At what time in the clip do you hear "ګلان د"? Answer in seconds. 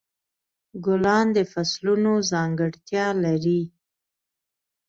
0.85-1.37